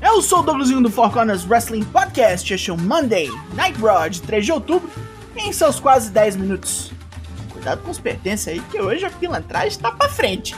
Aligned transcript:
Eu 0.00 0.20
sou 0.20 0.40
o 0.40 0.42
Douglasinho 0.42 0.82
do 0.82 0.90
Four 0.90 1.12
Corners 1.12 1.44
Wrestling 1.48 1.84
Podcast. 1.84 2.52
Este 2.52 2.70
é 2.70 2.72
o 2.72 2.78
Monday 2.78 3.30
Night 3.54 3.80
Raw 3.80 4.08
de 4.08 4.20
3 4.22 4.44
de 4.44 4.50
outubro, 4.52 4.90
em 5.36 5.52
seus 5.52 5.78
quase 5.78 6.10
10 6.10 6.36
minutos. 6.36 6.90
Cuidado 7.52 7.82
com 7.82 7.90
os 7.90 7.98
pertences 7.98 8.48
aí, 8.48 8.60
que 8.60 8.80
hoje 8.80 9.04
a 9.04 9.10
pilantragem 9.10 9.78
tá 9.78 9.92
pra 9.92 10.08
frente. 10.08 10.56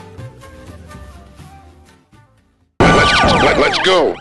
Let, 3.45 3.59
let's 3.59 3.79
go. 3.81 4.15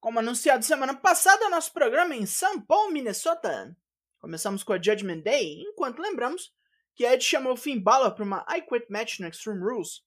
Como 0.00 0.18
anunciado 0.18 0.64
semana 0.64 0.96
passada, 0.96 1.48
nosso 1.48 1.72
programa 1.72 2.14
é 2.14 2.16
em 2.16 2.26
São 2.26 2.60
Paulo, 2.60 2.90
Minnesota. 2.90 3.76
Começamos 4.18 4.64
com 4.64 4.72
a 4.72 4.82
Judgment 4.82 5.20
Day, 5.20 5.62
enquanto 5.62 6.02
lembramos 6.02 6.52
que 6.96 7.04
Ed 7.04 7.22
chamou 7.22 7.56
Finn 7.56 7.80
Balor 7.80 8.16
para 8.16 8.24
uma 8.24 8.44
I 8.50 8.62
Quit 8.62 8.86
match 8.90 9.20
no 9.20 9.28
Extreme 9.28 9.60
Rules. 9.60 10.02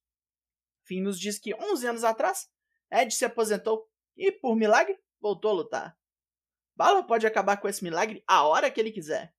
Finn 0.83 1.01
nos 1.01 1.17
diz 1.17 1.39
que 1.39 1.55
11 1.55 1.87
anos 1.87 2.03
atrás, 2.03 2.49
Ed 2.91 3.09
se 3.13 3.23
aposentou 3.23 3.89
e, 4.17 4.33
por 4.33 4.53
milagre, 4.57 4.99
voltou 5.21 5.51
a 5.51 5.53
lutar. 5.53 5.97
Balor 6.77 7.03
pode 7.05 7.25
acabar 7.25 7.57
com 7.57 7.67
esse 7.67 7.83
milagre 7.83 8.23
a 8.27 8.43
hora 8.43 8.69
que 8.69 8.79
ele 8.79 8.91
quiser. 8.91 9.33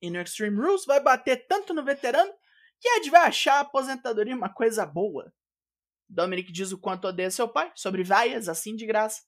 E 0.00 0.08
no 0.08 0.20
Extreme 0.20 0.56
Rules 0.56 0.84
vai 0.86 1.00
bater 1.00 1.48
tanto 1.48 1.74
no 1.74 1.84
veterano 1.84 2.32
que 2.80 2.88
Ed 2.88 3.10
vai 3.10 3.22
achar 3.22 3.54
a 3.54 3.60
aposentadoria 3.60 4.36
uma 4.36 4.48
coisa 4.48 4.86
boa. 4.86 5.34
Dominic 6.08 6.52
diz 6.52 6.70
o 6.70 6.78
quanto 6.78 7.08
odeia 7.08 7.32
seu 7.32 7.48
pai, 7.48 7.72
sobre 7.74 8.04
vaias 8.04 8.48
assim 8.48 8.76
de 8.76 8.86
graça. 8.86 9.22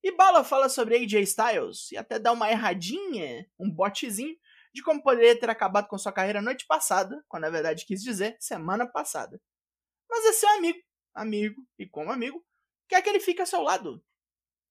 E 0.00 0.12
Bala 0.16 0.44
fala 0.44 0.68
sobre 0.68 0.96
AJ 0.96 1.14
Styles 1.22 1.90
e 1.90 1.96
até 1.96 2.20
dá 2.20 2.30
uma 2.30 2.48
erradinha, 2.48 3.50
um 3.58 3.68
botezinho, 3.68 4.36
de 4.72 4.80
como 4.80 5.02
poderia 5.02 5.38
ter 5.38 5.50
acabado 5.50 5.88
com 5.88 5.98
sua 5.98 6.12
carreira 6.12 6.40
noite 6.40 6.66
passada, 6.68 7.20
quando 7.26 7.42
na 7.42 7.50
verdade 7.50 7.84
quis 7.84 8.00
dizer 8.00 8.36
semana 8.38 8.86
passada. 8.86 9.40
Mas 10.08 10.24
é 10.24 10.32
seu 10.32 10.48
amigo, 10.50 10.78
amigo 11.12 11.66
e 11.76 11.88
como 11.88 12.12
amigo, 12.12 12.44
quer 12.88 13.02
que 13.02 13.08
ele 13.08 13.18
fique 13.18 13.40
ao 13.40 13.46
seu 13.46 13.62
lado. 13.62 14.04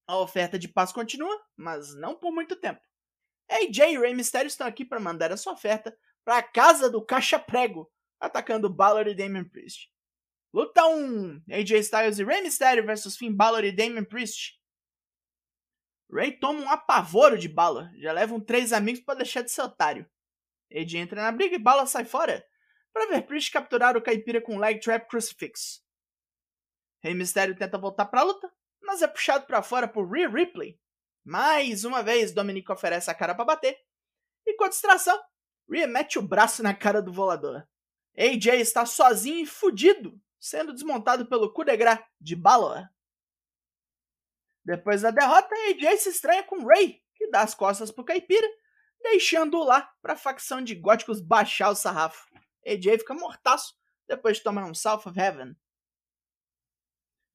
A 0.08 0.17
oferta 0.17 0.59
de 0.59 0.67
paz 0.67 0.92
continua, 0.92 1.42
mas 1.56 1.95
não 1.95 2.16
por 2.16 2.31
muito 2.31 2.56
tempo. 2.56 2.81
AJ 3.50 3.94
e 3.94 4.00
Rey 4.00 4.14
Mysterio 4.14 4.48
estão 4.48 4.67
aqui 4.67 4.86
para 4.86 5.00
mandar 5.00 5.31
a 5.31 5.38
sua 5.38 5.53
oferta 5.53 5.98
para 6.23 6.38
a 6.38 6.44
casa 6.44 6.89
do 6.89 7.03
Caixa 7.03 7.39
Prego, 7.39 7.92
atacando 8.20 8.70
Balor 8.70 9.08
e 9.08 9.16
Damian 9.16 9.45
Priest. 9.45 9.92
Luta 10.53 10.86
1: 10.86 11.44
AJ 11.52 11.72
Styles 11.81 12.20
e 12.20 12.23
Rey 12.23 12.42
Mysterio 12.42 12.86
versus 12.86 13.17
Finn 13.17 13.36
Balor 13.36 13.64
e 13.64 13.72
Damian 13.72 14.06
Priest. 14.06 14.59
Ray 16.11 16.31
toma 16.39 16.61
um 16.61 16.70
apavoro 16.70 17.38
de 17.38 17.50
Balor, 17.50 17.89
já 17.98 18.11
levam 18.11 18.39
três 18.39 18.72
amigos 18.72 19.02
para 19.02 19.20
deixar 19.20 19.42
de 19.42 19.52
ser 19.52 19.61
otário. 19.61 20.09
AJ 20.72 20.95
entra 20.95 21.22
na 21.22 21.31
briga 21.31 21.56
e 21.56 21.59
Balor 21.59 21.88
sai 21.88 22.06
fora, 22.06 22.45
para 22.94 23.08
ver 23.08 23.23
Priest 23.23 23.52
capturar 23.52 23.98
o 23.98 24.02
caipira 24.02 24.42
com 24.42 24.58
leg 24.58 24.80
trap 24.80 25.08
crucifix. 25.09 25.83
Rey 27.03 27.14
Mysterio 27.14 27.56
tenta 27.56 27.78
voltar 27.78 28.06
para 28.06 28.22
a 28.22 28.23
luta, 28.23 28.52
mas 28.86 29.02
é 29.02 29.08
puxado 29.08 29.45
para 29.45 29.61
fora 29.61 29.88
por 29.88 30.09
Rhea 30.09 30.30
Ripley. 30.30 30.80
Mais 31.23 31.83
uma 31.83 32.03
vez, 32.03 32.31
Dominic 32.31 32.72
oferece 32.72 33.09
a 33.09 33.16
cara 33.16 33.33
para 33.33 33.45
bater, 33.45 33.77
e 34.45 34.55
com 34.55 34.69
distração, 34.69 35.19
Rhea 35.69 35.88
mete 35.88 36.19
o 36.19 36.22
braço 36.22 36.61
na 36.61 36.73
cara 36.73 37.02
do 37.02 37.11
volador. 37.11 37.67
AJ 38.17 38.61
está 38.61 38.86
sozinho 38.86 39.43
e 39.43 39.45
fudido, 39.45 40.20
sendo 40.39 40.73
desmontado 40.73 41.26
pelo 41.26 41.52
coup 41.52 41.65
de 41.65 41.76
grace 41.76 42.04
de 42.21 42.36
Balor. 42.36 42.87
Depois 44.64 45.02
da 45.02 45.11
derrota, 45.11 45.54
AJ 45.70 45.98
se 45.98 46.10
estranha 46.10 46.43
com 46.43 46.65
Ray, 46.65 47.02
que 47.15 47.30
dá 47.30 47.42
as 47.42 47.54
costas 47.54 47.92
pro 47.92 48.05
caipira, 48.05 48.48
deixando-o 49.02 49.64
lá 49.64 49.92
para 50.02 50.14
a 50.14 50.17
facção 50.17 50.61
de 50.61 50.76
góticos 50.76 51.21
baixar 51.21 51.70
o 51.70 51.76
sarrafo. 51.76 52.27
AJ 52.65 52.99
fica 52.99 53.14
mortaço 53.14 53.76
depois 54.08 54.37
de 54.37 54.43
tomar 54.43 54.65
um 54.65 54.73
South 54.73 55.04
of 55.05 55.20
Heaven. 55.20 55.55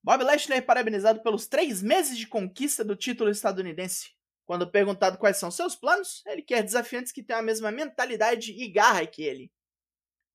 Bob 0.03 0.25
Lashley 0.25 0.59
é 0.59 0.62
parabenizado 0.62 1.22
pelos 1.22 1.47
três 1.47 1.83
meses 1.83 2.16
de 2.16 2.27
conquista 2.27 2.83
do 2.83 2.97
título 2.97 3.31
estadunidense. 3.31 4.11
Quando 4.47 4.71
perguntado 4.71 5.19
quais 5.19 5.37
são 5.37 5.50
seus 5.50 5.77
planos, 5.77 6.22
ele 6.27 6.43
quer 6.43 6.62
desafiantes 6.62 7.12
que 7.12 7.22
tenham 7.22 7.41
a 7.41 7.43
mesma 7.43 7.71
mentalidade 7.71 8.53
e 8.53 8.69
garra 8.69 9.06
que 9.06 9.22
ele. 9.22 9.53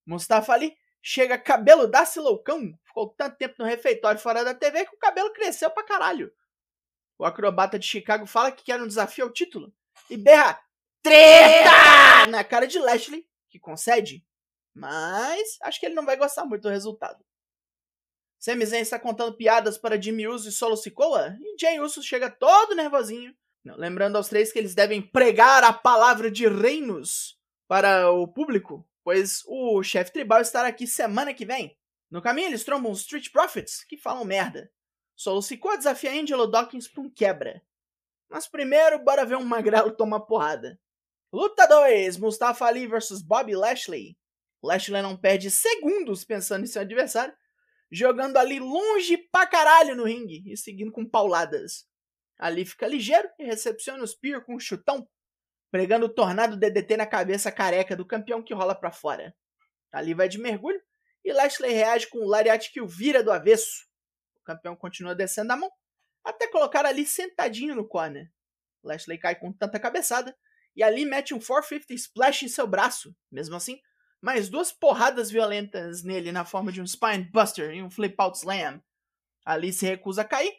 Mustafa 0.06 0.52
Ali 0.52 0.76
chega 1.02 1.36
cabeludaço 1.36 2.18
e 2.18 2.22
loucão, 2.22 2.72
ficou 2.84 3.10
tanto 3.10 3.36
tempo 3.36 3.56
no 3.58 3.64
refeitório 3.64 4.20
fora 4.20 4.44
da 4.44 4.54
TV 4.54 4.86
que 4.86 4.94
o 4.94 4.98
cabelo 4.98 5.32
cresceu 5.32 5.70
pra 5.70 5.84
caralho. 5.84 6.32
O 7.18 7.24
acrobata 7.24 7.78
de 7.78 7.86
Chicago 7.86 8.26
fala 8.26 8.52
que 8.52 8.64
quer 8.64 8.80
um 8.80 8.86
desafio 8.86 9.24
ao 9.24 9.32
título 9.32 9.74
e 10.08 10.16
berra 10.16 10.60
treta 11.02 12.26
na 12.28 12.44
cara 12.44 12.66
de 12.66 12.78
Lashley, 12.78 13.28
que 13.48 13.58
concede, 13.58 14.24
mas 14.74 15.58
acho 15.62 15.80
que 15.80 15.86
ele 15.86 15.94
não 15.94 16.04
vai 16.04 16.16
gostar 16.16 16.44
muito 16.44 16.62
do 16.62 16.68
resultado. 16.68 17.24
Sami 18.38 18.64
Zayn 18.66 18.82
está 18.82 18.98
contando 18.98 19.36
piadas 19.36 19.78
para 19.78 20.00
Jimmy 20.00 20.28
Uso 20.28 20.48
e 20.48 20.52
Solo 20.52 20.76
Sikoa, 20.76 21.36
e 21.40 21.56
Jay 21.60 21.80
Uso 21.80 22.02
chega 22.02 22.30
todo 22.30 22.74
nervosinho, 22.74 23.34
lembrando 23.64 24.16
aos 24.16 24.28
três 24.28 24.52
que 24.52 24.58
eles 24.58 24.74
devem 24.74 25.02
pregar 25.02 25.64
a 25.64 25.72
palavra 25.72 26.30
de 26.30 26.46
reinos 26.46 27.38
para 27.66 28.10
o 28.10 28.28
público, 28.28 28.88
pois 29.02 29.42
o 29.46 29.82
chefe 29.82 30.12
tribal 30.12 30.40
estará 30.40 30.68
aqui 30.68 30.86
semana 30.86 31.34
que 31.34 31.44
vem. 31.44 31.76
No 32.10 32.22
caminho 32.22 32.48
eles 32.48 32.64
trombam 32.64 32.92
os 32.92 33.00
Street 33.00 33.30
Profits, 33.32 33.82
que 33.84 33.96
falam 33.96 34.24
merda. 34.24 34.70
Solo 35.16 35.42
Sikoa 35.42 35.76
desafia 35.76 36.12
Angelo 36.12 36.46
Dawkins 36.46 36.86
pra 36.86 37.02
um 37.02 37.10
quebra. 37.10 37.62
Mas 38.28 38.46
primeiro, 38.46 38.98
bora 38.98 39.24
ver 39.24 39.36
um 39.36 39.44
magrelo 39.44 39.90
tomar 39.90 40.20
porrada. 40.20 40.78
Luta 41.32 41.66
2: 41.66 42.18
Mustafa 42.18 42.66
Ali 42.66 42.86
vs 42.86 43.22
Bobby 43.22 43.56
Lashley. 43.56 44.16
Lashley 44.62 45.02
não 45.02 45.16
perde 45.16 45.50
segundos 45.50 46.24
pensando 46.24 46.64
em 46.64 46.66
seu 46.66 46.82
adversário, 46.82 47.34
jogando 47.90 48.36
ali 48.36 48.58
longe 48.58 49.16
pra 49.30 49.46
caralho 49.46 49.94
no 49.94 50.04
ringue 50.04 50.42
e 50.46 50.56
seguindo 50.56 50.92
com 50.92 51.08
pauladas. 51.08 51.86
Ali 52.38 52.64
fica 52.64 52.86
ligeiro 52.86 53.28
e 53.38 53.44
recepciona 53.44 54.02
o 54.02 54.06
Spear 54.06 54.44
com 54.44 54.56
um 54.56 54.60
chutão, 54.60 55.08
pregando 55.70 56.06
o 56.06 56.14
tornado 56.14 56.56
DDT 56.56 56.96
na 56.96 57.06
cabeça 57.06 57.50
careca 57.50 57.96
do 57.96 58.06
campeão 58.06 58.42
que 58.42 58.54
rola 58.54 58.74
pra 58.74 58.92
fora. 58.92 59.34
Ali 59.92 60.14
vai 60.14 60.28
de 60.28 60.38
mergulho 60.38 60.80
e 61.24 61.32
Lashley 61.32 61.72
reage 61.72 62.08
com 62.08 62.18
o 62.18 62.28
Lariat 62.28 62.70
que 62.70 62.80
o 62.80 62.86
vira 62.86 63.22
do 63.22 63.32
avesso. 63.32 63.86
O 64.36 64.42
campeão 64.42 64.76
continua 64.76 65.14
descendo 65.14 65.52
a 65.52 65.56
mão 65.56 65.70
até 66.22 66.48
colocar 66.48 66.84
ali 66.84 67.06
sentadinho 67.06 67.74
no 67.74 67.86
corner. 67.86 68.30
Lashley 68.82 69.18
cai 69.18 69.34
com 69.34 69.52
tanta 69.52 69.80
cabeçada 69.80 70.36
e 70.74 70.82
ali 70.82 71.04
mete 71.04 71.32
um 71.32 71.38
450 71.38 71.94
splash 71.94 72.42
em 72.42 72.48
seu 72.48 72.66
braço. 72.66 73.16
Mesmo 73.30 73.56
assim, 73.56 73.80
mais 74.26 74.48
duas 74.48 74.72
porradas 74.72 75.30
violentas 75.30 76.02
nele 76.02 76.32
na 76.32 76.44
forma 76.44 76.72
de 76.72 76.82
um 76.82 76.86
Spine 76.86 77.30
Buster 77.30 77.72
e 77.72 77.80
um 77.80 77.88
Flip 77.88 78.12
Out 78.18 78.38
Slam. 78.38 78.82
Ali 79.44 79.72
se 79.72 79.86
recusa 79.86 80.22
a 80.22 80.24
cair, 80.24 80.52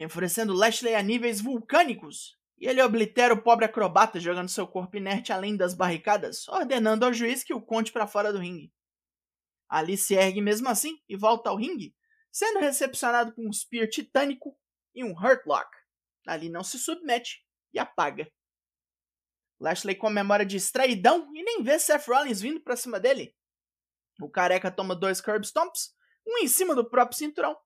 enfurecendo 0.00 0.52
Lashley 0.52 0.96
a 0.96 1.02
níveis 1.04 1.40
vulcânicos. 1.40 2.36
E 2.58 2.66
ele 2.66 2.82
oblitera 2.82 3.32
o 3.32 3.40
pobre 3.40 3.64
acrobata 3.64 4.18
jogando 4.18 4.48
seu 4.48 4.66
corpo 4.66 4.96
inerte 4.96 5.32
além 5.32 5.56
das 5.56 5.72
barricadas, 5.72 6.48
ordenando 6.48 7.04
ao 7.04 7.12
juiz 7.12 7.44
que 7.44 7.54
o 7.54 7.62
conte 7.62 7.92
para 7.92 8.08
fora 8.08 8.32
do 8.32 8.40
ringue. 8.40 8.72
Ali 9.68 9.96
se 9.96 10.14
ergue 10.14 10.40
mesmo 10.40 10.68
assim 10.68 10.98
e 11.08 11.14
volta 11.14 11.48
ao 11.48 11.56
ringue, 11.56 11.94
sendo 12.28 12.58
recepcionado 12.58 13.32
com 13.36 13.46
um 13.46 13.52
Spear 13.52 13.88
titânico 13.88 14.58
e 14.96 15.04
um 15.04 15.12
Hurt 15.12 15.46
Lock. 15.46 15.70
Ali 16.26 16.48
não 16.48 16.64
se 16.64 16.76
submete 16.76 17.46
e 17.72 17.78
apaga. 17.78 18.28
Lashley 19.62 19.94
comemora 19.94 20.44
distraidão 20.44 21.30
e 21.32 21.42
nem 21.44 21.62
vê 21.62 21.78
Seth 21.78 22.08
Rollins 22.08 22.40
vindo 22.40 22.60
pra 22.60 22.76
cima 22.76 22.98
dele. 22.98 23.32
O 24.20 24.28
careca 24.28 24.72
toma 24.72 24.96
dois 24.96 25.20
curb 25.20 25.46
stomps, 25.46 25.94
um 26.26 26.38
em 26.38 26.48
cima 26.48 26.74
do 26.74 26.90
próprio 26.90 27.16
cinturão. 27.16 27.56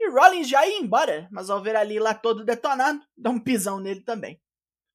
E 0.00 0.08
Rollins 0.08 0.48
já 0.48 0.64
ia 0.64 0.78
embora, 0.78 1.28
mas 1.32 1.50
ao 1.50 1.60
ver 1.60 1.74
ali 1.74 1.98
lá 1.98 2.14
todo 2.14 2.44
detonado, 2.44 3.00
dá 3.16 3.30
um 3.30 3.40
pisão 3.40 3.80
nele 3.80 4.02
também. 4.04 4.40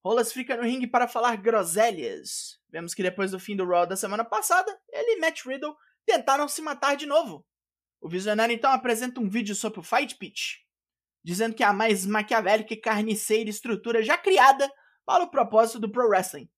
Rolas 0.02 0.32
fica 0.32 0.56
no 0.56 0.64
ringue 0.64 0.88
para 0.88 1.06
falar 1.06 1.36
groselhas. 1.36 2.58
Vemos 2.70 2.94
que 2.94 3.04
depois 3.04 3.32
do 3.32 3.40
fim 3.40 3.58
do 3.58 3.66
Raw 3.66 3.86
da 3.86 3.98
semana 3.98 4.24
passada, 4.24 4.74
ele 4.90 5.18
e 5.18 5.20
Matt 5.20 5.46
Riddle 5.46 5.76
tentaram 6.06 6.48
se 6.48 6.62
matar 6.62 6.96
de 6.96 7.06
novo. 7.06 7.46
O 8.00 8.08
visionário 8.08 8.56
então 8.56 8.72
apresenta 8.72 9.20
um 9.20 9.30
vídeo 9.30 9.54
sobre 9.54 9.82
o 9.82 9.84
Fight 9.84 10.16
Pitch, 10.16 10.60
dizendo 11.22 11.54
que 11.54 11.64
é 11.64 11.66
a 11.66 11.74
mais 11.74 12.06
maquiavélica 12.06 12.74
e 12.74 12.80
carniceira 12.80 13.50
estrutura 13.50 14.02
já 14.02 14.18
criada 14.18 14.72
para 15.08 15.24
o 15.24 15.32
propósito 15.32 15.80
do 15.80 15.90
Pro 15.90 16.10
Wrestling. 16.10 16.50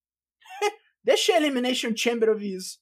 Deixa 1.04 1.34
a 1.34 1.38
Elimination 1.38 1.96
Chamber 1.96 2.30
ouvir 2.30 2.56
isso. 2.56 2.80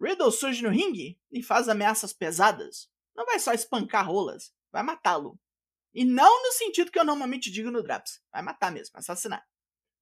Riddle 0.00 0.32
surge 0.32 0.62
no 0.62 0.70
ringue 0.70 1.20
e 1.30 1.42
faz 1.42 1.68
ameaças 1.68 2.14
pesadas. 2.14 2.88
Não 3.14 3.26
vai 3.26 3.38
só 3.38 3.52
espancar 3.52 4.06
rolas, 4.06 4.50
vai 4.72 4.82
matá-lo. 4.82 5.38
E 5.92 6.06
não 6.06 6.42
no 6.42 6.52
sentido 6.52 6.90
que 6.90 6.98
eu 6.98 7.04
normalmente 7.04 7.50
digo 7.50 7.70
no 7.70 7.82
Draps. 7.82 8.22
Vai 8.32 8.40
matar 8.40 8.72
mesmo, 8.72 8.96
assassinar. 8.96 9.46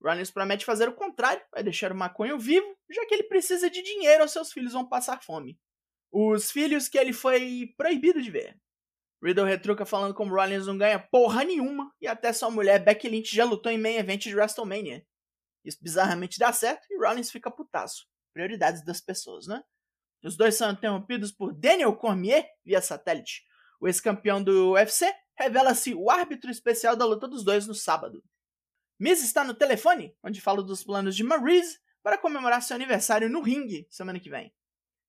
Rollins 0.00 0.30
promete 0.30 0.64
fazer 0.64 0.88
o 0.88 0.94
contrário, 0.94 1.42
vai 1.50 1.64
deixar 1.64 1.90
o 1.90 1.96
maconho 1.96 2.38
vivo, 2.38 2.76
já 2.88 3.04
que 3.06 3.14
ele 3.14 3.24
precisa 3.24 3.68
de 3.68 3.82
dinheiro 3.82 4.22
ou 4.22 4.28
seus 4.28 4.52
filhos 4.52 4.74
vão 4.74 4.86
passar 4.86 5.20
fome. 5.20 5.58
Os 6.12 6.52
filhos 6.52 6.88
que 6.88 6.96
ele 6.96 7.12
foi 7.12 7.74
proibido 7.76 8.22
de 8.22 8.30
ver. 8.30 8.56
Riddle 9.26 9.44
retruca 9.44 9.84
falando 9.84 10.14
como 10.14 10.32
Rollins 10.32 10.66
não 10.66 10.78
ganha 10.78 11.00
porra 11.00 11.42
nenhuma 11.42 11.92
e 12.00 12.06
até 12.06 12.32
sua 12.32 12.50
mulher 12.50 12.84
Becky 12.84 13.08
Lynch 13.08 13.34
já 13.34 13.44
lutou 13.44 13.72
em 13.72 13.78
main 13.78 13.96
event 13.96 14.22
de 14.22 14.34
WrestleMania. 14.34 15.04
Isso 15.64 15.78
bizarramente 15.82 16.38
dá 16.38 16.52
certo 16.52 16.86
e 16.90 16.96
Rollins 16.96 17.30
fica 17.30 17.50
putaço. 17.50 18.06
Prioridades 18.32 18.84
das 18.84 19.00
pessoas, 19.00 19.48
né? 19.48 19.62
Os 20.22 20.36
dois 20.36 20.54
são 20.54 20.70
interrompidos 20.70 21.32
por 21.32 21.52
Daniel 21.52 21.96
Cormier 21.96 22.48
via 22.64 22.80
satélite. 22.80 23.42
O 23.80 23.88
ex-campeão 23.88 24.42
do 24.42 24.72
UFC 24.72 25.12
revela-se 25.36 25.92
o 25.92 26.08
árbitro 26.08 26.50
especial 26.50 26.94
da 26.94 27.04
luta 27.04 27.26
dos 27.26 27.44
dois 27.44 27.66
no 27.66 27.74
sábado. 27.74 28.22
Miz 28.98 29.22
está 29.22 29.42
no 29.42 29.54
telefone, 29.54 30.16
onde 30.22 30.40
fala 30.40 30.62
dos 30.62 30.84
planos 30.84 31.16
de 31.16 31.24
Maryse 31.24 31.78
para 32.00 32.16
comemorar 32.16 32.62
seu 32.62 32.76
aniversário 32.76 33.28
no 33.28 33.42
ringue 33.42 33.86
semana 33.90 34.20
que 34.20 34.30
vem. 34.30 34.54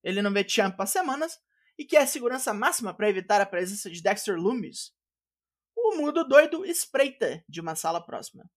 Ele 0.03 0.21
não 0.21 0.33
vê 0.33 0.47
Champa 0.47 0.83
há 0.83 0.87
semanas 0.87 1.37
e 1.77 1.85
quer 1.85 2.01
a 2.01 2.07
segurança 2.07 2.53
máxima 2.53 2.93
para 2.93 3.09
evitar 3.09 3.39
a 3.39 3.45
presença 3.45 3.89
de 3.89 4.01
Dexter 4.01 4.35
Loomis. 4.35 4.91
O 5.75 5.95
mudo 5.95 6.27
doido 6.27 6.65
espreita 6.65 7.43
de 7.47 7.61
uma 7.61 7.75
sala 7.75 8.03
próxima. 8.03 8.49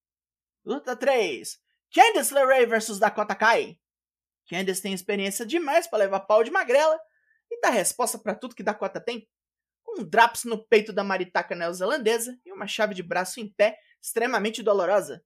Luta 0.64 0.96
3. 0.96 1.58
Candice 1.92 2.32
LeRae 2.32 2.66
vs 2.66 2.98
Dakota 2.98 3.34
Kai. 3.34 3.78
Candice 4.48 4.82
tem 4.82 4.94
experiência 4.94 5.44
demais 5.44 5.86
para 5.86 6.00
levar 6.00 6.20
pau 6.20 6.42
de 6.42 6.50
magrela 6.50 6.98
e 7.50 7.60
dá 7.60 7.68
resposta 7.68 8.18
para 8.18 8.34
tudo 8.34 8.54
que 8.54 8.62
Dakota 8.62 9.00
tem. 9.00 9.28
Com 9.82 10.00
um 10.00 10.04
draps 10.04 10.44
no 10.44 10.66
peito 10.66 10.92
da 10.92 11.04
maritaca 11.04 11.54
neozelandesa 11.54 12.38
e 12.44 12.52
uma 12.52 12.66
chave 12.66 12.94
de 12.94 13.02
braço 13.02 13.40
em 13.40 13.52
pé 13.52 13.78
extremamente 14.02 14.62
dolorosa. 14.62 15.22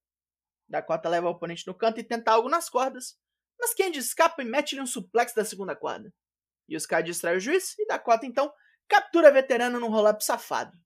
Dakota 0.69 1.09
leva 1.09 1.29
o 1.29 1.31
oponente 1.31 1.67
no 1.67 1.75
canto 1.75 2.01
e 2.01 2.05
tenta 2.05 2.33
algo 2.33 2.49
nas 2.49 2.69
cordas, 2.69 3.17
mas 3.59 3.75
Candice 3.75 4.09
escapa 4.09 4.43
e 4.43 4.45
mete-lhe 4.45 4.81
um 4.81 4.87
suplex 4.87 5.33
da 5.33 5.45
segunda 5.45 5.77
corda. 5.77 6.13
E 6.69 6.77
os 6.77 6.87
caras 6.87 7.07
distraem 7.07 7.37
o 7.37 7.41
juiz 7.41 7.79
e 7.79 7.87
Dakota 7.87 8.27
então 8.27 8.53
captura 8.89 9.29
a 9.29 9.31
veterana 9.31 9.79
num 9.79 9.91
roll-up 9.91 10.25
safado. 10.25 10.77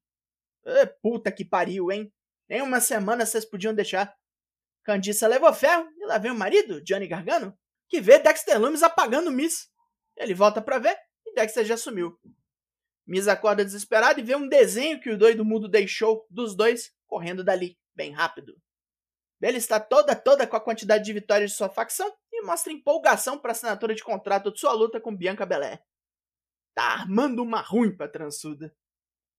E, 0.65 0.85
puta 1.01 1.31
que 1.31 1.45
pariu, 1.45 1.91
hein? 1.91 2.11
Nem 2.47 2.61
uma 2.61 2.79
semana 2.79 3.25
vocês 3.25 3.45
podiam 3.45 3.73
deixar. 3.73 4.13
Candice 4.83 5.27
levou 5.27 5.53
ferro 5.53 5.87
e 5.97 6.05
lá 6.05 6.17
vem 6.17 6.31
o 6.31 6.35
marido, 6.35 6.81
Johnny 6.83 7.07
Gargano, 7.07 7.57
que 7.87 8.01
vê 8.01 8.19
Dexter 8.19 8.59
Lumis 8.59 8.83
apagando 8.83 9.31
Miss. 9.31 9.69
Ele 10.17 10.33
volta 10.33 10.61
para 10.61 10.79
ver 10.79 10.97
e 11.25 11.33
Dexter 11.33 11.65
já 11.65 11.77
sumiu. 11.77 12.17
Miss 13.05 13.27
acorda 13.27 13.63
desesperado 13.63 14.19
e 14.19 14.23
vê 14.23 14.35
um 14.35 14.47
desenho 14.47 14.99
que 14.99 15.09
o 15.09 15.17
doido 15.17 15.45
mudo 15.45 15.67
deixou 15.67 16.25
dos 16.29 16.55
dois 16.55 16.91
correndo 17.07 17.43
dali, 17.43 17.77
bem 17.95 18.11
rápido. 18.11 18.55
Ele 19.41 19.57
está 19.57 19.79
toda 19.79 20.15
toda 20.15 20.45
com 20.45 20.55
a 20.55 20.61
quantidade 20.61 21.03
de 21.03 21.13
vitórias 21.13 21.51
de 21.51 21.57
sua 21.57 21.69
facção 21.69 22.11
e 22.39 22.45
mostra 22.45 22.71
empolgação 22.71 23.37
para 23.37 23.51
assinatura 23.51 23.93
de 23.93 24.03
contrato 24.03 24.51
de 24.51 24.59
sua 24.59 24.71
luta 24.73 24.99
com 24.99 25.15
Bianca 25.15 25.45
Belair. 25.45 25.81
Tá 26.73 26.83
armando 26.83 27.43
uma 27.43 27.61
ruim 27.61 27.95
pra 27.95 28.07
transuda. 28.07 28.75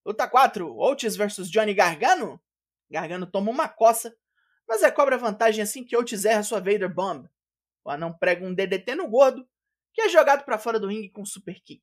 Luta 0.05 0.27
4, 0.27 0.77
Otis 0.77 1.15
vs 1.15 1.49
Johnny 1.49 1.73
Gargano? 1.73 2.41
Gargano 2.89 3.25
toma 3.25 3.51
uma 3.51 3.67
coça, 3.67 4.15
mas 4.67 4.81
recobra 4.81 5.17
vantagem 5.17 5.63
assim 5.63 5.83
que 5.83 5.97
Otis 5.97 6.25
erra 6.25 6.43
sua 6.43 6.59
Vader 6.59 6.93
Bomb. 6.93 7.27
O 7.83 7.89
anão 7.89 8.13
prega 8.13 8.45
um 8.45 8.53
DDT 8.53 8.95
no 8.95 9.09
gordo, 9.09 9.47
que 9.93 10.01
é 10.01 10.09
jogado 10.09 10.43
para 10.43 10.57
fora 10.57 10.79
do 10.79 10.87
ringue 10.87 11.09
com 11.09 11.21
um 11.21 11.25
super 11.25 11.59
kick. 11.61 11.81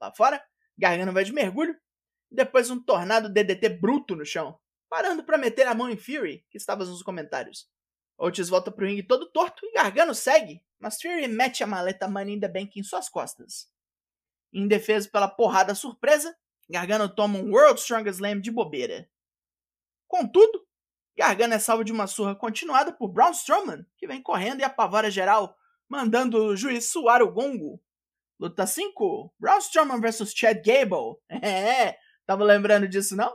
Lá 0.00 0.12
fora, 0.14 0.42
Gargano 0.76 1.12
vai 1.12 1.24
de 1.24 1.32
mergulho, 1.32 1.78
e 2.30 2.34
depois 2.34 2.70
um 2.70 2.82
tornado 2.82 3.28
DDT 3.28 3.68
bruto 3.70 4.14
no 4.14 4.24
chão, 4.24 4.58
parando 4.88 5.24
para 5.24 5.38
meter 5.38 5.66
a 5.66 5.74
mão 5.74 5.88
em 5.88 5.96
Fury, 5.96 6.44
que 6.50 6.58
estava 6.58 6.84
nos 6.84 7.02
comentários. 7.02 7.68
Otis 8.18 8.48
volta 8.48 8.72
pro 8.72 8.84
ringue 8.84 9.04
todo 9.04 9.30
torto 9.30 9.64
e 9.64 9.72
Gargano 9.74 10.12
segue, 10.12 10.60
mas 10.78 11.00
Fury 11.00 11.28
mete 11.28 11.62
a 11.62 11.66
maleta 11.66 12.08
Money 12.08 12.34
in 12.34 12.40
Bank 12.40 12.78
em 12.78 12.82
suas 12.82 13.08
costas. 13.08 13.70
Indefeso 14.52 15.10
pela 15.10 15.28
porrada 15.28 15.74
surpresa, 15.74 16.36
Gargano 16.68 17.08
toma 17.08 17.38
um 17.38 17.52
World 17.52 17.78
Strongest 17.80 18.16
Slam 18.16 18.40
de 18.40 18.50
bobeira. 18.50 19.08
Contudo, 20.08 20.66
Gargano 21.16 21.54
é 21.54 21.58
salvo 21.58 21.84
de 21.84 21.92
uma 21.92 22.06
surra 22.06 22.34
continuada 22.34 22.92
por 22.92 23.08
Braun 23.08 23.30
Strowman, 23.30 23.86
que 23.96 24.06
vem 24.06 24.20
correndo 24.20 24.60
e 24.60 24.64
apavora 24.64 25.10
geral, 25.10 25.56
mandando 25.88 26.38
o 26.38 26.56
juiz 26.56 26.90
suar 26.90 27.22
o 27.22 27.30
gongo. 27.30 27.80
Luta 28.38 28.66
5: 28.66 29.32
Braun 29.38 29.58
Strowman 29.58 30.00
vs 30.00 30.32
Chad 30.34 30.64
Gable. 30.64 31.16
É, 31.42 31.96
tava 32.26 32.44
lembrando 32.44 32.88
disso 32.88 33.14
não? 33.14 33.34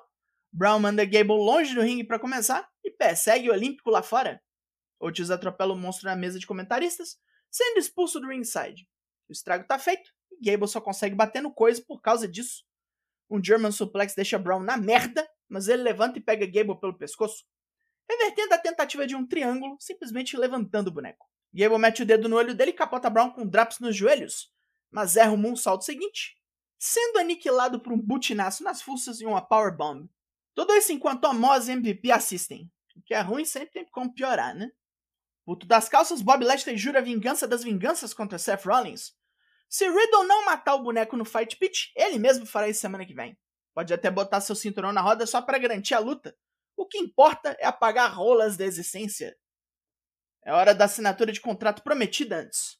Brown 0.52 0.80
manda 0.80 1.04
Gable 1.04 1.38
longe 1.38 1.74
do 1.74 1.82
ringue 1.82 2.04
para 2.04 2.20
começar 2.20 2.70
e 2.84 2.92
persegue 2.92 3.50
o 3.50 3.54
Olímpico 3.54 3.90
lá 3.90 4.04
fora. 4.04 4.43
Otis 5.04 5.30
atropela 5.30 5.74
o 5.74 5.78
monstro 5.78 6.06
na 6.06 6.16
mesa 6.16 6.40
de 6.40 6.48
comentaristas, 6.48 7.20
sendo 7.52 7.78
expulso 7.78 8.20
do 8.20 8.30
ringside. 8.30 8.88
O 9.28 9.34
estrago 9.34 9.68
tá 9.68 9.78
feito 9.78 10.10
e 10.32 10.50
Gable 10.50 10.68
só 10.68 10.80
consegue 10.80 11.16
bater 11.16 11.42
no 11.42 11.54
coisa 11.54 11.84
por 11.86 12.02
causa 12.02 12.28
disso. 12.28 12.64
Um 13.30 13.44
German 13.44 13.72
suplex 13.72 14.16
deixa 14.16 14.40
Brown 14.40 14.62
na 14.62 14.78
merda, 14.78 15.28
mas 15.50 15.68
ele 15.68 15.84
levanta 15.84 16.18
e 16.18 16.22
pega 16.22 16.46
Gable 16.46 16.80
pelo 16.80 16.98
pescoço, 16.98 17.46
revertendo 18.10 18.54
a 18.54 18.58
tentativa 18.58 19.06
de 19.06 19.16
um 19.16 19.28
triângulo, 19.28 19.78
simplesmente 19.80 20.38
levantando 20.38 20.88
o 20.88 20.92
boneco. 20.92 21.28
Gable 21.54 21.78
mete 21.78 22.04
o 22.04 22.06
dedo 22.06 22.30
no 22.30 22.38
olho 22.38 22.56
dele 22.56 22.72
e 22.72 22.76
capota 22.76 23.10
Brown 23.10 23.32
com 23.32 23.48
draps 23.48 23.80
nos 23.80 23.96
joelhos, 23.96 24.52
mas 24.90 25.18
erra 25.18 25.32
o 25.32 25.38
moonsault 25.38 25.84
seguinte, 25.84 26.36
sendo 26.80 27.20
aniquilado 27.20 27.80
por 27.80 27.94
um 27.94 28.02
butinaço 28.02 28.64
nas 28.64 28.82
fuças 28.82 29.20
e 29.22 29.26
uma 29.26 29.42
powerbomb. 29.42 30.10
Tudo 30.56 30.74
isso 30.74 30.92
enquanto 30.92 31.26
Amos 31.26 31.68
e 31.68 31.72
MVP 31.72 32.12
assistem. 32.12 32.72
O 32.96 33.02
que 33.02 33.14
é 33.14 33.22
ruim 33.22 33.46
sempre 33.46 33.72
tem 33.72 33.86
como 33.86 34.14
piorar, 34.14 34.56
né? 34.56 34.72
Puto 35.46 35.68
das 35.68 35.90
calças, 35.90 36.22
Bob 36.22 36.44
Lashley 36.44 36.78
jura 36.78 37.02
vingança 37.02 37.48
das 37.48 37.64
vinganças 37.64 38.14
contra 38.14 38.38
Seth 38.38 38.66
Rollins. 38.66 39.14
Se 39.70 39.86
Riddle 39.90 40.24
não 40.26 40.46
matar 40.46 40.76
o 40.76 40.84
boneco 40.84 41.18
no 41.18 41.26
Fight 41.26 41.58
Pit, 41.58 41.92
ele 41.96 42.18
mesmo 42.18 42.46
fará 42.46 42.70
isso 42.70 42.80
semana 42.80 43.06
que 43.06 43.14
vem. 43.14 43.38
Pode 43.74 43.94
até 43.94 44.10
botar 44.10 44.40
seu 44.40 44.56
cinturão 44.56 44.94
na 44.94 45.02
roda 45.02 45.26
só 45.26 45.42
para 45.42 45.58
garantir 45.58 45.96
a 45.96 46.00
luta. 46.00 46.36
O 46.78 46.86
que 46.86 46.98
importa 46.98 47.58
é 47.60 47.66
apagar 47.66 48.16
rolas 48.16 48.56
da 48.56 48.66
existência. 48.66 49.36
É 50.46 50.54
hora 50.54 50.76
da 50.76 50.86
assinatura 50.86 51.32
de 51.32 51.42
contrato 51.42 51.84
prometida 51.84 52.38
antes. 52.38 52.78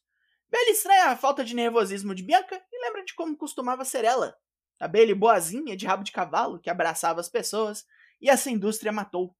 Bailey 0.50 0.72
estranha 0.72 1.06
a 1.06 1.16
falta 1.16 1.44
de 1.44 1.54
nervosismo 1.54 2.14
de 2.14 2.22
Bianca 2.22 2.62
e 2.72 2.86
lembra 2.86 3.04
de 3.04 3.14
como 3.14 3.36
costumava 3.36 3.84
ser 3.84 4.04
ela. 4.04 4.36
A 4.78 4.86
Bailey 4.86 5.14
boazinha 5.14 5.76
de 5.76 5.86
rabo 5.86 6.04
de 6.04 6.12
cavalo 6.12 6.60
que 6.60 6.70
abraçava 6.70 7.20
as 7.20 7.28
pessoas 7.28 7.84
e 8.20 8.30
essa 8.30 8.50
indústria 8.50 8.92
matou. 8.92 9.34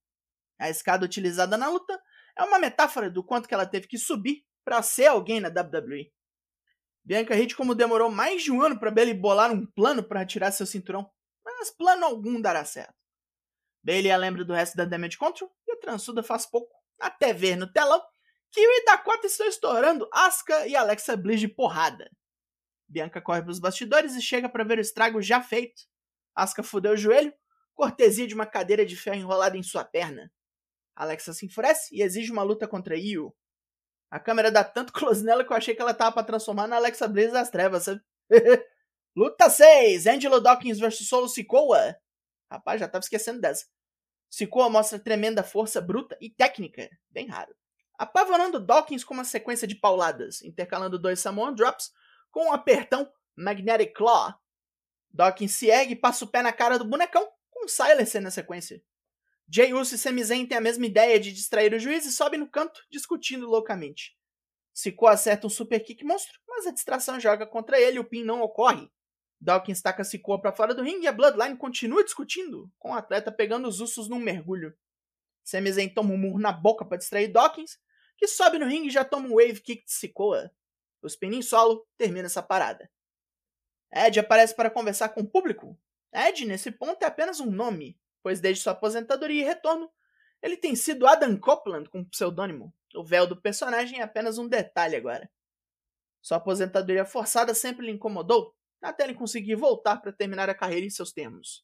A 0.59 0.69
escada 0.69 1.05
utilizada 1.05 1.57
na 1.57 1.69
luta 1.69 2.01
é 2.37 2.43
uma 2.43 2.59
metáfora 2.59 3.09
do 3.09 3.23
quanto 3.23 3.47
que 3.47 3.53
ela 3.53 3.65
teve 3.65 3.87
que 3.87 3.97
subir 3.97 4.45
para 4.63 4.81
ser 4.81 5.07
alguém 5.07 5.39
na 5.39 5.49
WWE. 5.49 6.11
Bianca 7.03 7.35
Hit 7.35 7.55
como 7.55 7.75
demorou 7.75 8.09
mais 8.09 8.43
de 8.43 8.51
um 8.51 8.61
ano 8.61 8.79
para 8.79 8.89
Bailey 8.89 9.13
bolar 9.13 9.51
um 9.51 9.65
plano 9.65 10.03
para 10.03 10.21
retirar 10.21 10.51
seu 10.51 10.65
cinturão, 10.65 11.09
mas 11.45 11.69
plano 11.69 12.03
algum 12.03 12.41
dará 12.41 12.65
certo. 12.65 12.95
Bailey 13.83 14.11
a 14.11 14.17
lembra 14.17 14.43
do 14.43 14.53
resto 14.53 14.75
da 14.75 14.85
Damage 14.85 15.17
Control 15.17 15.51
e 15.67 15.73
a 15.73 15.79
transuda 15.79 16.23
faz 16.23 16.47
pouco, 16.47 16.75
até 16.99 17.31
ver 17.31 17.55
no 17.55 17.71
telão 17.71 18.01
que 18.51 18.65
o 18.65 18.85
Dakota 18.85 19.27
estão 19.27 19.45
estourando 19.47 20.09
Asuka 20.11 20.65
e 20.65 20.75
Alexa 20.75 21.15
Bliss 21.15 21.39
de 21.39 21.47
porrada. 21.47 22.09
Bianca 22.87 23.21
corre 23.21 23.41
para 23.41 23.51
os 23.51 23.59
bastidores 23.59 24.15
e 24.15 24.21
chega 24.21 24.49
para 24.49 24.63
ver 24.63 24.79
o 24.79 24.81
estrago 24.81 25.21
já 25.21 25.41
feito. 25.41 25.83
Asuka 26.33 26.63
fudeu 26.63 26.93
o 26.93 26.97
joelho, 26.97 27.33
cortesia 27.75 28.25
de 28.25 28.33
uma 28.33 28.45
cadeira 28.45 28.85
de 28.85 28.95
ferro 28.95 29.17
enrolada 29.17 29.57
em 29.57 29.63
sua 29.63 29.83
perna. 29.83 30.31
Alexa 30.95 31.33
se 31.33 31.45
enfurece 31.45 31.93
e 31.93 32.01
exige 32.01 32.31
uma 32.31 32.43
luta 32.43 32.67
contra 32.67 32.97
Io. 32.97 33.35
A 34.09 34.19
câmera 34.19 34.51
dá 34.51 34.63
tanto 34.63 34.93
close 34.93 35.23
nela 35.23 35.43
que 35.43 35.51
eu 35.51 35.57
achei 35.57 35.75
que 35.75 35.81
ela 35.81 35.93
tava 35.93 36.13
para 36.13 36.23
transformar 36.23 36.67
na 36.67 36.77
Alexa 36.77 37.07
Bliss 37.07 37.31
das 37.31 37.49
trevas, 37.49 37.85
luta 39.15 39.49
6: 39.49 40.07
Angelo 40.07 40.39
Dawkins 40.39 40.79
vs 40.79 41.07
Solo 41.07 41.27
Sikoa. 41.27 41.97
Rapaz, 42.49 42.79
já 42.79 42.87
tava 42.87 43.03
esquecendo 43.03 43.41
dessa. 43.41 43.65
Sikoa 44.29 44.69
mostra 44.69 44.99
tremenda 44.99 45.43
força 45.43 45.81
bruta 45.81 46.17
e 46.21 46.29
técnica, 46.29 46.89
bem 47.09 47.27
raro. 47.27 47.55
Apavorando 47.97 48.59
Dawkins 48.59 49.03
com 49.03 49.13
uma 49.13 49.23
sequência 49.23 49.67
de 49.67 49.75
pauladas, 49.75 50.41
intercalando 50.41 50.99
dois 50.99 51.19
Samoan 51.19 51.53
Drops 51.53 51.91
com 52.31 52.47
um 52.47 52.53
apertão 52.53 53.09
Magnetic 53.35 53.93
Claw. 53.93 54.33
Dawkins 55.09 55.55
se 55.55 55.67
ergue 55.67 55.93
e 55.93 55.95
passa 55.95 56.25
o 56.25 56.27
pé 56.27 56.41
na 56.41 56.51
cara 56.51 56.77
do 56.77 56.83
bonecão, 56.83 57.25
com 57.49 57.67
Silencer 57.67 58.21
na 58.21 58.31
sequência. 58.31 58.83
Jay 59.47 59.73
Uso 59.73 59.95
e 59.95 59.97
Sami 59.97 60.23
Zayn 60.23 60.45
têm 60.45 60.57
a 60.57 60.61
mesma 60.61 60.85
ideia 60.85 61.19
de 61.19 61.31
distrair 61.31 61.73
o 61.73 61.79
juiz 61.79 62.05
e 62.05 62.11
sobem 62.11 62.39
no 62.39 62.49
canto, 62.49 62.81
discutindo 62.89 63.47
loucamente. 63.47 64.17
Sikoa 64.73 65.11
acerta 65.11 65.47
um 65.47 65.49
super 65.49 65.79
kick 65.79 66.03
monstro, 66.03 66.39
mas 66.47 66.65
a 66.67 66.71
distração 66.71 67.19
joga 67.19 67.45
contra 67.45 67.79
ele 67.79 67.97
e 67.97 67.99
o 67.99 68.03
pin 68.03 68.23
não 68.23 68.41
ocorre. 68.41 68.91
Dawkins 69.39 69.81
taca 69.81 70.03
Sikoa 70.03 70.41
para 70.41 70.51
fora 70.51 70.73
do 70.73 70.81
ringue 70.81 71.05
e 71.05 71.07
a 71.07 71.11
Bloodline 71.11 71.57
continua 71.57 72.03
discutindo, 72.03 72.71
com 72.79 72.91
o 72.91 72.93
atleta 72.93 73.31
pegando 73.31 73.67
os 73.67 73.79
ursos 73.79 74.09
num 74.09 74.19
mergulho. 74.19 74.75
Sami 75.43 75.71
Zayn 75.71 75.89
toma 75.89 76.13
um 76.13 76.17
murro 76.17 76.39
na 76.39 76.51
boca 76.51 76.83
para 76.83 76.97
distrair 76.97 77.27
Dawkins, 77.27 77.77
que 78.17 78.27
sobe 78.27 78.57
no 78.57 78.65
ringue 78.65 78.87
e 78.87 78.91
já 78.91 79.05
toma 79.05 79.27
um 79.27 79.35
wave 79.35 79.61
kick 79.61 79.85
de 79.85 79.91
Sikoa. 79.91 80.51
O 81.01 81.07
spinning 81.07 81.43
solo 81.43 81.87
termina 81.97 82.25
essa 82.25 82.41
parada. 82.41 82.89
Ed 83.93 84.19
aparece 84.19 84.55
para 84.55 84.71
conversar 84.71 85.09
com 85.09 85.21
o 85.21 85.27
público. 85.27 85.79
Ed, 86.11 86.45
nesse 86.45 86.71
ponto, 86.71 87.03
é 87.03 87.05
apenas 87.05 87.39
um 87.39 87.51
nome, 87.51 87.99
pois 88.25 88.41
desde 88.41 88.63
sua 88.63 88.71
aposentadoria 88.71 89.43
e 89.43 89.45
retorno, 89.45 89.87
ele 90.41 90.57
tem 90.57 90.75
sido 90.75 91.05
Adam 91.05 91.37
Copeland 91.37 91.87
com 91.91 92.03
pseudônimo. 92.03 92.73
O 92.95 93.05
véu 93.05 93.27
do 93.27 93.39
personagem 93.39 93.99
é 93.99 94.01
apenas 94.01 94.39
um 94.39 94.47
detalhe 94.47 94.95
agora. 94.95 95.29
Sua 96.23 96.37
aposentadoria 96.37 97.05
forçada 97.05 97.53
sempre 97.53 97.85
lhe 97.85 97.91
incomodou, 97.91 98.55
até 98.81 99.03
ele 99.03 99.13
conseguir 99.13 99.53
voltar 99.53 99.97
para 99.97 100.11
terminar 100.11 100.49
a 100.49 100.55
carreira 100.55 100.87
em 100.87 100.89
seus 100.89 101.11
termos. 101.13 101.63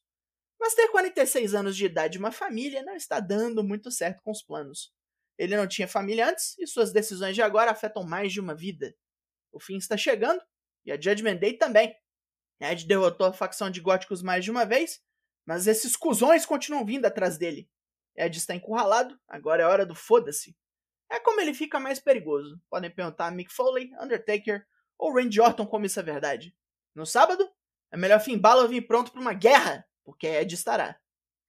Mas 0.56 0.72
ter 0.72 0.86
46 0.86 1.52
anos 1.52 1.76
de 1.76 1.84
idade 1.84 2.16
e 2.16 2.20
uma 2.20 2.30
família 2.30 2.80
não 2.84 2.94
está 2.94 3.18
dando 3.18 3.64
muito 3.64 3.90
certo 3.90 4.22
com 4.22 4.30
os 4.30 4.40
planos. 4.40 4.94
Ele 5.36 5.56
não 5.56 5.66
tinha 5.66 5.88
família 5.88 6.28
antes 6.28 6.56
e 6.60 6.66
suas 6.68 6.92
decisões 6.92 7.34
de 7.34 7.42
agora 7.42 7.72
afetam 7.72 8.04
mais 8.04 8.32
de 8.32 8.38
uma 8.38 8.54
vida. 8.54 8.94
O 9.50 9.58
fim 9.58 9.78
está 9.78 9.96
chegando 9.96 10.40
e 10.86 10.92
a 10.92 10.94
Judgment 10.94 11.38
Day 11.38 11.54
também. 11.54 11.92
Ed 12.60 12.86
derrotou 12.86 13.26
a 13.26 13.32
facção 13.32 13.68
de 13.68 13.80
góticos 13.80 14.22
mais 14.22 14.44
de 14.44 14.50
uma 14.52 14.64
vez, 14.64 15.02
mas 15.46 15.66
esses 15.66 15.96
cuzões 15.96 16.46
continuam 16.46 16.84
vindo 16.84 17.06
atrás 17.06 17.38
dele. 17.38 17.68
Ed 18.16 18.36
está 18.36 18.54
encurralado, 18.54 19.18
agora 19.28 19.62
é 19.62 19.66
hora 19.66 19.86
do 19.86 19.94
foda-se. 19.94 20.56
É 21.10 21.20
como 21.20 21.40
ele 21.40 21.54
fica 21.54 21.78
mais 21.78 21.98
perigoso. 21.98 22.60
Podem 22.70 22.90
perguntar 22.90 23.26
a 23.26 23.30
Mick 23.30 23.52
Foley, 23.52 23.90
Undertaker 24.00 24.66
ou 24.98 25.14
Randy 25.14 25.40
Orton 25.40 25.66
como 25.66 25.86
isso 25.86 26.00
é 26.00 26.02
verdade. 26.02 26.54
No 26.94 27.04
sábado, 27.04 27.48
é 27.90 27.96
melhor 27.96 28.20
Finn 28.20 28.38
Balor 28.38 28.68
vir 28.68 28.86
pronto 28.86 29.12
para 29.12 29.20
uma 29.20 29.34
guerra, 29.34 29.86
porque 30.04 30.26
Ed 30.26 30.54
estará. 30.54 30.98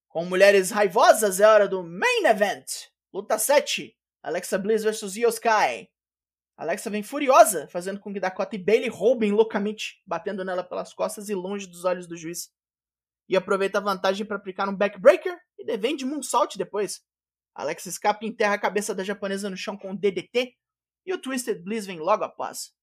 Com 0.07 0.25
mulheres 0.25 0.69
raivosas, 0.69 1.39
é 1.39 1.47
hora 1.47 1.67
do 1.67 1.83
Main 1.83 2.25
Event. 2.25 2.89
Luta 3.13 3.37
7. 3.37 3.97
Alexa 4.21 4.57
Bliss 4.57 4.83
vs 4.83 5.15
Io 5.15 5.29
Sky. 5.29 5.89
Alexa 6.55 6.89
vem 6.89 7.01
furiosa, 7.01 7.67
fazendo 7.69 7.99
com 7.99 8.13
que 8.13 8.19
Dakota 8.19 8.55
e 8.55 8.59
Bailey 8.59 8.89
roubem 8.89 9.31
loucamente, 9.31 10.01
batendo 10.05 10.45
nela 10.45 10.63
pelas 10.63 10.93
costas 10.93 11.29
e 11.29 11.35
longe 11.35 11.67
dos 11.67 11.83
olhos 11.83 12.05
do 12.05 12.15
juiz. 12.15 12.51
E 13.27 13.37
aproveita 13.37 13.77
a 13.77 13.81
vantagem 13.81 14.25
para 14.25 14.37
aplicar 14.37 14.67
um 14.67 14.75
backbreaker 14.75 15.37
e 15.57 15.65
defende 15.65 16.05
Moonsault 16.05 16.57
depois. 16.57 17.01
Alexa 17.55 17.89
escapa 17.89 18.25
e 18.25 18.27
enterra 18.27 18.55
a 18.55 18.59
cabeça 18.59 18.93
da 18.93 19.03
japonesa 19.03 19.49
no 19.49 19.57
chão 19.57 19.77
com 19.77 19.91
um 19.91 19.95
DDT 19.95 20.55
e 21.05 21.13
o 21.13 21.17
Twisted 21.17 21.61
Bliss 21.63 21.85
vem 21.85 21.99
logo 21.99 22.23
após. 22.23 22.73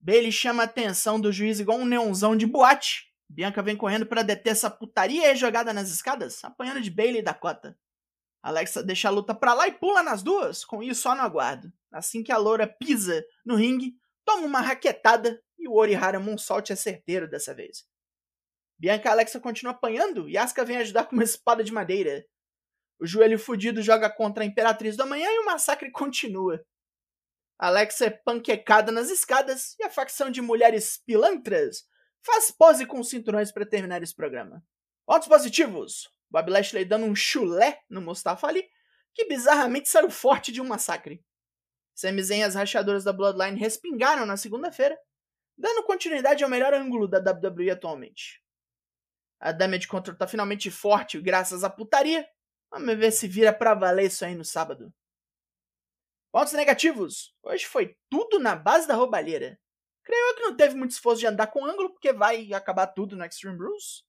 Bailey 0.00 0.32
chama 0.32 0.62
a 0.62 0.66
atenção 0.66 1.20
do 1.20 1.30
juiz 1.30 1.60
igual 1.60 1.78
um 1.78 1.84
neonzão 1.84 2.34
de 2.34 2.46
boate. 2.46 3.10
Bianca 3.28 3.62
vem 3.62 3.76
correndo 3.76 4.06
para 4.06 4.22
deter 4.22 4.52
essa 4.52 4.70
putaria 4.70 5.30
e 5.30 5.36
jogada 5.36 5.72
nas 5.72 5.90
escadas, 5.90 6.42
apanhando 6.42 6.80
de 6.80 6.90
Bailey 6.90 7.20
e 7.20 7.22
Dakota. 7.22 7.78
Alexa 8.42 8.82
deixa 8.82 9.08
a 9.08 9.10
luta 9.10 9.34
pra 9.34 9.52
lá 9.52 9.68
e 9.68 9.72
pula 9.72 10.02
nas 10.02 10.22
duas, 10.22 10.64
com 10.64 10.82
isso 10.82 11.02
só 11.02 11.14
no 11.14 11.20
aguardo. 11.20 11.70
Assim 11.92 12.22
que 12.22 12.32
a 12.32 12.38
loura 12.38 12.66
pisa 12.66 13.22
no 13.44 13.54
ringue, 13.54 13.94
toma 14.24 14.46
uma 14.46 14.60
raquetada 14.60 15.40
e 15.58 15.68
o 15.68 15.74
Orihara 15.74 16.18
Moonsault 16.18 16.72
é 16.72 16.76
certeiro 16.76 17.28
dessa 17.28 17.54
vez. 17.54 17.84
Bianca 18.80 19.10
Alexa 19.10 19.38
continuam 19.38 19.74
apanhando 19.74 20.26
e 20.26 20.38
Asuka 20.38 20.64
vem 20.64 20.78
ajudar 20.78 21.04
com 21.04 21.14
uma 21.14 21.22
espada 21.22 21.62
de 21.62 21.70
madeira. 21.70 22.24
O 22.98 23.06
joelho 23.06 23.38
fudido 23.38 23.82
joga 23.82 24.08
contra 24.08 24.42
a 24.42 24.46
Imperatriz 24.46 24.96
do 24.96 25.02
Amanhã 25.02 25.28
e 25.30 25.38
o 25.40 25.44
massacre 25.44 25.90
continua. 25.92 26.64
Alexa 27.58 28.06
é 28.06 28.10
panquecada 28.10 28.90
nas 28.90 29.10
escadas 29.10 29.76
e 29.78 29.84
a 29.84 29.90
facção 29.90 30.30
de 30.30 30.40
mulheres 30.40 30.96
pilantras 31.04 31.84
faz 32.22 32.50
pose 32.50 32.86
com 32.86 33.00
os 33.00 33.10
cinturões 33.10 33.52
para 33.52 33.66
terminar 33.66 34.02
esse 34.02 34.16
programa. 34.16 34.64
Pontos 35.04 35.28
positivos. 35.28 36.10
Bob 36.30 36.50
Lashley 36.50 36.86
dando 36.86 37.04
um 37.04 37.14
chulé 37.14 37.82
no 37.90 38.00
Mustafa 38.00 38.46
Ali, 38.46 38.66
que 39.12 39.26
bizarramente 39.26 39.90
saiu 39.90 40.08
forte 40.10 40.50
de 40.50 40.60
um 40.62 40.66
massacre. 40.66 41.22
Sami 41.94 42.22
Zayn 42.22 42.40
e 42.40 42.44
as 42.44 42.54
rachadoras 42.54 43.04
da 43.04 43.12
Bloodline 43.12 43.58
respingaram 43.58 44.24
na 44.24 44.38
segunda-feira, 44.38 44.98
dando 45.58 45.82
continuidade 45.82 46.42
ao 46.42 46.48
melhor 46.48 46.72
ângulo 46.72 47.06
da 47.06 47.18
WWE 47.18 47.70
atualmente. 47.70 48.39
A 49.40 49.52
Damage 49.52 49.88
Control 49.88 50.16
tá 50.16 50.26
finalmente 50.26 50.70
forte 50.70 51.20
graças 51.20 51.64
à 51.64 51.70
putaria. 51.70 52.28
Vamos 52.70 52.96
ver 52.96 53.10
se 53.10 53.26
vira 53.26 53.52
pra 53.52 53.74
valer 53.74 54.06
isso 54.06 54.24
aí 54.24 54.34
no 54.34 54.44
sábado. 54.44 54.92
Pontos 56.30 56.52
negativos. 56.52 57.34
Hoje 57.42 57.66
foi 57.66 57.96
tudo 58.08 58.38
na 58.38 58.54
base 58.54 58.86
da 58.86 58.94
roubalheira. 58.94 59.58
Creio 60.04 60.28
eu 60.28 60.34
que 60.36 60.42
não 60.42 60.56
teve 60.56 60.74
muito 60.74 60.92
esforço 60.92 61.20
de 61.20 61.26
andar 61.26 61.48
com 61.48 61.64
ângulo, 61.64 61.90
porque 61.90 62.12
vai 62.12 62.52
acabar 62.52 62.86
tudo 62.86 63.16
no 63.16 63.24
Extreme 63.24 63.58
Rules. 63.58 64.04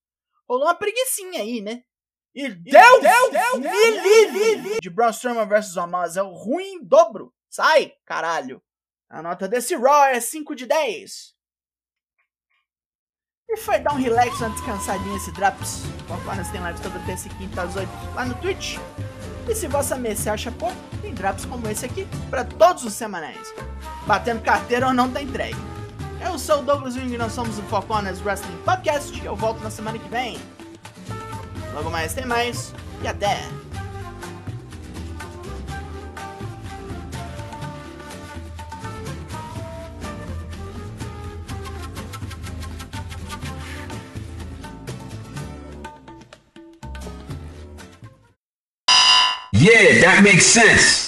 Rolou 0.47 0.67
uma 0.67 0.75
preguiçinha 0.75 1.41
aí, 1.41 1.61
né? 1.61 1.83
E 2.33 2.49
Deus, 2.49 3.01
Deus, 3.01 3.31
Deus 3.31 3.59
me 3.59 4.01
livre 4.01 4.79
de 4.81 4.89
Braun 4.89 5.09
Strowman 5.09 5.47
vs 5.47 5.75
Omos. 5.77 6.17
É 6.17 6.23
o 6.23 6.33
ruim 6.33 6.75
em 6.75 6.83
dobro. 6.83 7.33
Sai, 7.49 7.93
caralho. 8.05 8.61
A 9.09 9.21
nota 9.21 9.47
desse 9.47 9.75
Raw 9.75 10.05
é 10.05 10.19
5 10.19 10.55
de 10.55 10.65
10. 10.65 11.35
E 13.53 13.57
foi 13.57 13.79
dar 13.79 13.93
um 13.93 13.97
relax, 13.97 14.39
uma 14.39 14.49
descansadinha 14.49 15.17
esse 15.17 15.29
Drops. 15.33 15.83
Conforme 16.07 16.41
tem 16.45 16.63
lives 16.63 16.79
toda 16.79 16.97
terça 16.99 17.27
e 17.27 17.31
quinta 17.31 17.63
às 17.63 17.75
8 17.75 17.89
lá 18.15 18.23
no 18.23 18.33
Twitch. 18.35 18.77
E 19.45 19.53
se 19.53 19.67
vossa 19.67 19.97
mesa 19.97 20.31
acha 20.31 20.49
pouco, 20.53 20.77
tem 21.01 21.13
Drops 21.13 21.43
como 21.43 21.67
esse 21.67 21.85
aqui 21.85 22.07
para 22.29 22.45
todos 22.45 22.85
os 22.85 22.93
semanais. 22.93 23.53
Batendo 24.07 24.41
carteira 24.41 24.87
ou 24.87 24.93
não 24.93 25.11
tá 25.11 25.21
entregue. 25.21 25.59
Eu 26.25 26.39
sou 26.39 26.59
o 26.59 26.63
Douglas 26.63 26.95
Wing 26.95 27.13
e 27.13 27.17
nós 27.17 27.33
somos 27.33 27.59
o 27.59 27.63
Four 27.63 27.83
Wrestling 28.23 28.57
Podcast. 28.63 29.21
Eu 29.25 29.35
volto 29.35 29.61
na 29.61 29.69
semana 29.69 29.99
que 29.99 30.07
vem. 30.07 30.39
Logo 31.73 31.89
mais 31.89 32.13
tem 32.13 32.25
mais 32.25 32.73
e 33.03 33.07
até! 33.07 33.60
That 50.11 50.23
makes 50.23 50.45
sense. 50.45 51.00